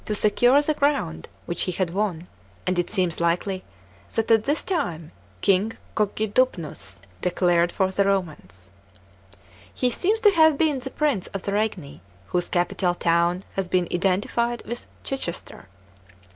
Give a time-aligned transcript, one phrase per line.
[0.03, 2.27] CHAP, xn secure the ground which he had won,
[2.65, 3.63] and it seems likely
[4.15, 8.71] that at this time King Cogidubnus declared for the Romans.
[9.71, 13.87] He seems to have been the |>rmce of the Regni, whose capital town has been
[13.93, 15.67] identified with Chichester.